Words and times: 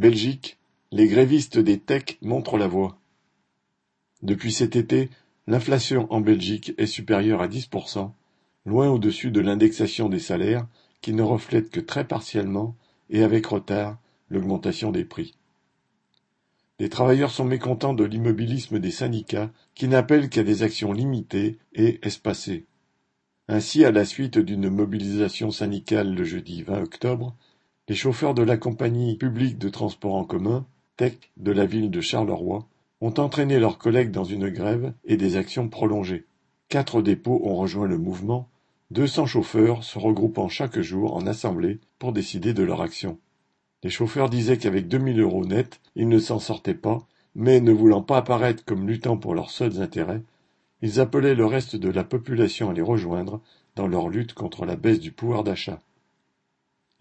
Belgique, 0.00 0.56
les 0.92 1.08
grévistes 1.08 1.58
des 1.58 1.78
Tech 1.78 2.16
montrent 2.22 2.56
la 2.56 2.66
voie. 2.66 2.98
Depuis 4.22 4.50
cet 4.50 4.74
été, 4.74 5.10
l'inflation 5.46 6.10
en 6.10 6.22
Belgique 6.22 6.72
est 6.78 6.86
supérieure 6.86 7.42
à 7.42 7.48
10%, 7.48 8.10
loin 8.64 8.88
au-dessus 8.88 9.30
de 9.30 9.40
l'indexation 9.40 10.08
des 10.08 10.18
salaires 10.18 10.66
qui 11.02 11.12
ne 11.12 11.20
reflète 11.20 11.68
que 11.68 11.80
très 11.80 12.06
partiellement 12.06 12.74
et 13.10 13.22
avec 13.22 13.44
retard 13.44 13.98
l'augmentation 14.30 14.90
des 14.90 15.04
prix. 15.04 15.34
Les 16.78 16.88
travailleurs 16.88 17.30
sont 17.30 17.44
mécontents 17.44 17.92
de 17.92 18.04
l'immobilisme 18.04 18.78
des 18.78 18.90
syndicats 18.90 19.50
qui 19.74 19.86
n'appellent 19.86 20.30
qu'à 20.30 20.44
des 20.44 20.62
actions 20.62 20.94
limitées 20.94 21.58
et 21.74 22.00
espacées. 22.02 22.64
Ainsi, 23.48 23.84
à 23.84 23.90
la 23.90 24.06
suite 24.06 24.38
d'une 24.38 24.70
mobilisation 24.70 25.50
syndicale 25.50 26.14
le 26.14 26.24
jeudi 26.24 26.62
20 26.62 26.84
octobre, 26.84 27.36
les 27.90 27.96
chauffeurs 27.96 28.34
de 28.34 28.42
la 28.44 28.56
compagnie 28.56 29.16
publique 29.16 29.58
de 29.58 29.68
transport 29.68 30.14
en 30.14 30.22
commun, 30.22 30.64
TEC, 30.96 31.32
de 31.36 31.50
la 31.50 31.66
ville 31.66 31.90
de 31.90 32.00
Charleroi, 32.00 32.68
ont 33.00 33.14
entraîné 33.18 33.58
leurs 33.58 33.78
collègues 33.78 34.12
dans 34.12 34.22
une 34.22 34.48
grève 34.48 34.92
et 35.04 35.16
des 35.16 35.34
actions 35.34 35.68
prolongées. 35.68 36.24
Quatre 36.68 37.02
dépôts 37.02 37.40
ont 37.42 37.56
rejoint 37.56 37.88
le 37.88 37.98
mouvement, 37.98 38.48
deux 38.92 39.08
cents 39.08 39.26
chauffeurs 39.26 39.82
se 39.82 39.98
regroupant 39.98 40.48
chaque 40.48 40.78
jour 40.78 41.16
en 41.16 41.26
assemblée 41.26 41.80
pour 41.98 42.12
décider 42.12 42.54
de 42.54 42.62
leur 42.62 42.80
action. 42.80 43.18
Les 43.82 43.90
chauffeurs 43.90 44.30
disaient 44.30 44.58
qu'avec 44.58 44.86
2000 44.86 45.18
euros 45.18 45.44
nets, 45.44 45.80
ils 45.96 46.08
ne 46.08 46.20
s'en 46.20 46.38
sortaient 46.38 46.74
pas, 46.74 47.08
mais 47.34 47.60
ne 47.60 47.72
voulant 47.72 48.02
pas 48.02 48.18
apparaître 48.18 48.64
comme 48.64 48.86
luttant 48.86 49.16
pour 49.16 49.34
leurs 49.34 49.50
seuls 49.50 49.82
intérêts, 49.82 50.22
ils 50.80 51.00
appelaient 51.00 51.34
le 51.34 51.44
reste 51.44 51.74
de 51.74 51.90
la 51.90 52.04
population 52.04 52.70
à 52.70 52.72
les 52.72 52.82
rejoindre 52.82 53.40
dans 53.74 53.88
leur 53.88 54.08
lutte 54.08 54.34
contre 54.34 54.64
la 54.64 54.76
baisse 54.76 55.00
du 55.00 55.10
pouvoir 55.10 55.42
d'achat. 55.42 55.80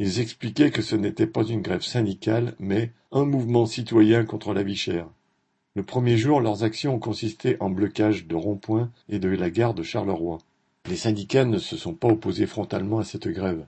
Ils 0.01 0.21
expliquaient 0.21 0.71
que 0.71 0.81
ce 0.81 0.95
n'était 0.95 1.27
pas 1.27 1.43
une 1.43 1.61
grève 1.61 1.81
syndicale, 1.81 2.55
mais 2.57 2.93
un 3.11 3.25
mouvement 3.25 3.65
citoyen 3.65 4.23
contre 4.23 4.53
la 4.53 4.63
vie 4.63 4.77
chère. 4.77 5.09
Le 5.75 5.83
premier 5.83 6.17
jour, 6.17 6.39
leurs 6.39 6.63
actions 6.63 6.95
ont 6.95 6.99
consisté 6.99 7.57
en 7.59 7.69
blocage 7.69 8.25
de 8.25 8.35
ronds-points 8.35 8.91
et 9.09 9.19
de 9.19 9.27
la 9.27 9.49
gare 9.49 9.73
de 9.73 9.83
Charleroi. 9.83 10.37
Les 10.85 10.95
syndicats 10.95 11.43
ne 11.43 11.57
se 11.57 11.75
sont 11.75 11.93
pas 11.93 12.07
opposés 12.07 12.47
frontalement 12.47 12.99
à 12.99 13.03
cette 13.03 13.27
grève. 13.27 13.65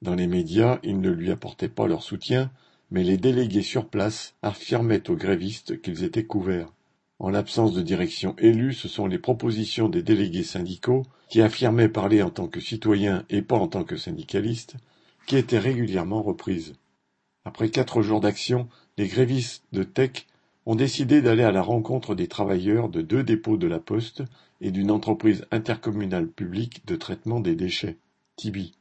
Dans 0.00 0.14
les 0.14 0.28
médias, 0.28 0.78
ils 0.84 1.00
ne 1.00 1.10
lui 1.10 1.32
apportaient 1.32 1.68
pas 1.68 1.88
leur 1.88 2.04
soutien, 2.04 2.52
mais 2.92 3.02
les 3.02 3.16
délégués 3.16 3.62
sur 3.62 3.88
place 3.88 4.36
affirmaient 4.42 5.10
aux 5.10 5.16
grévistes 5.16 5.82
qu'ils 5.82 6.04
étaient 6.04 6.24
couverts. 6.24 6.72
En 7.18 7.30
l'absence 7.30 7.74
de 7.74 7.82
direction 7.82 8.36
élue, 8.38 8.74
ce 8.74 8.86
sont 8.86 9.08
les 9.08 9.18
propositions 9.18 9.88
des 9.88 10.04
délégués 10.04 10.44
syndicaux, 10.44 11.02
qui 11.28 11.42
affirmaient 11.42 11.88
parler 11.88 12.22
en 12.22 12.30
tant 12.30 12.46
que 12.46 12.60
citoyens 12.60 13.24
et 13.28 13.42
pas 13.42 13.56
en 13.56 13.66
tant 13.66 13.82
que 13.82 13.96
syndicalistes, 13.96 14.76
qui 15.26 15.36
étaient 15.36 15.58
régulièrement 15.58 16.22
reprises. 16.22 16.74
Après 17.44 17.70
quatre 17.70 18.02
jours 18.02 18.20
d'action, 18.20 18.68
les 18.96 19.06
grévistes 19.08 19.64
de 19.72 19.82
Tech 19.82 20.26
ont 20.66 20.74
décidé 20.74 21.22
d'aller 21.22 21.44
à 21.44 21.52
la 21.52 21.62
rencontre 21.62 22.14
des 22.14 22.28
travailleurs 22.28 22.88
de 22.88 23.00
deux 23.00 23.22
dépôts 23.22 23.56
de 23.56 23.66
la 23.66 23.78
Poste 23.78 24.22
et 24.60 24.70
d'une 24.70 24.90
entreprise 24.90 25.46
intercommunale 25.50 26.28
publique 26.28 26.86
de 26.86 26.96
traitement 26.96 27.40
des 27.40 27.54
déchets, 27.54 27.96
Tibi. 28.36 28.74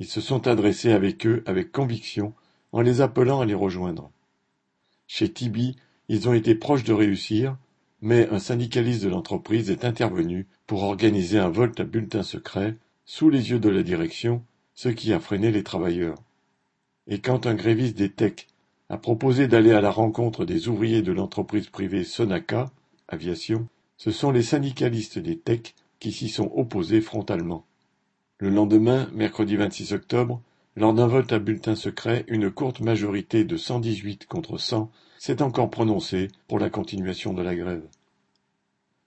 Ils 0.00 0.08
se 0.08 0.20
sont 0.20 0.48
adressés 0.48 0.90
avec 0.90 1.24
eux 1.26 1.42
avec 1.46 1.70
conviction 1.70 2.34
en 2.72 2.80
les 2.80 3.00
appelant 3.00 3.40
à 3.40 3.46
les 3.46 3.54
rejoindre. 3.54 4.10
Chez 5.06 5.32
Tibi, 5.32 5.76
ils 6.08 6.28
ont 6.28 6.34
été 6.34 6.54
proches 6.54 6.84
de 6.84 6.92
réussir, 6.92 7.56
mais 8.00 8.28
un 8.30 8.40
syndicaliste 8.40 9.04
de 9.04 9.08
l'entreprise 9.08 9.70
est 9.70 9.84
intervenu 9.84 10.46
pour 10.66 10.82
organiser 10.82 11.38
un 11.38 11.48
vote 11.48 11.78
à 11.78 11.84
bulletin 11.84 12.22
secret 12.22 12.76
sous 13.04 13.30
les 13.30 13.50
yeux 13.50 13.60
de 13.60 13.68
la 13.68 13.82
direction 13.82 14.44
ce 14.74 14.88
qui 14.88 15.12
a 15.12 15.20
freiné 15.20 15.50
les 15.50 15.62
travailleurs. 15.62 16.16
Et 17.06 17.20
quand 17.20 17.46
un 17.46 17.54
gréviste 17.54 17.96
des 17.96 18.10
Tech 18.10 18.46
a 18.88 18.98
proposé 18.98 19.46
d'aller 19.48 19.72
à 19.72 19.80
la 19.80 19.90
rencontre 19.90 20.44
des 20.44 20.68
ouvriers 20.68 21.02
de 21.02 21.12
l'entreprise 21.12 21.68
privée 21.68 22.04
Sonaca 22.04 22.70
Aviation, 23.08 23.68
ce 23.96 24.10
sont 24.10 24.30
les 24.30 24.42
syndicalistes 24.42 25.18
des 25.18 25.38
Tech 25.38 25.74
qui 26.00 26.12
s'y 26.12 26.28
sont 26.28 26.50
opposés 26.54 27.00
frontalement. 27.00 27.64
Le 28.38 28.50
lendemain, 28.50 29.08
mercredi 29.14 29.56
26 29.56 29.92
octobre, 29.92 30.42
lors 30.76 30.92
d'un 30.92 31.06
vote 31.06 31.32
à 31.32 31.38
bulletin 31.38 31.76
secret, 31.76 32.24
une 32.26 32.50
courte 32.50 32.80
majorité 32.80 33.44
de 33.44 33.56
118 33.56 34.26
contre 34.26 34.58
100 34.58 34.90
s'est 35.18 35.40
encore 35.40 35.70
prononcée 35.70 36.28
pour 36.48 36.58
la 36.58 36.68
continuation 36.68 37.32
de 37.32 37.42
la 37.42 37.54
grève. 37.54 37.86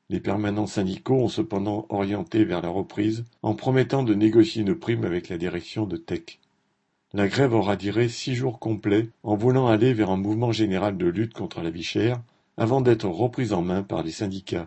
Les 0.10 0.22
permanents 0.22 0.68
syndicaux 0.68 1.16
ont 1.16 1.28
cependant 1.28 1.86
orienté 1.90 2.46
vers 2.46 2.62
la 2.62 2.70
reprise 2.70 3.26
en 3.42 3.56
promettant 3.56 4.04
de 4.04 4.14
négocier 4.14 4.62
une 4.62 4.76
prime 4.76 5.04
avec 5.04 5.28
la 5.28 5.38
direction 5.38 5.86
de 5.86 5.98
Tech. 5.98 6.40
La 7.14 7.28
grève 7.28 7.54
aura 7.54 7.76
duré 7.76 8.08
six 8.08 8.36
jours 8.36 8.60
complets 8.60 9.10
en 9.24 9.36
voulant 9.36 9.68
aller 9.68 9.94
vers 9.94 10.10
un 10.10 10.18
mouvement 10.18 10.52
général 10.52 10.98
de 10.98 11.08
lutte 11.08 11.34
contre 11.34 11.62
la 11.62 11.70
vie 11.70 11.84
chère 11.84 12.22
avant 12.58 12.82
d'être 12.82 13.08
reprise 13.08 13.54
en 13.54 13.62
main 13.62 13.84
par 13.84 14.04
les 14.04 14.12
syndicats. 14.12 14.66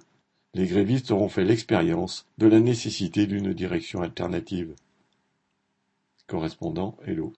Les 0.54 0.66
grévistes 0.66 1.10
auront 1.10 1.28
fait 1.28 1.44
l'expérience 1.44 2.26
de 2.38 2.46
la 2.46 2.60
nécessité 2.60 3.26
d'une 3.26 3.52
direction 3.52 4.02
alternative. 4.02 4.74
Correspondant 6.26 6.96
Hello. 7.06 7.28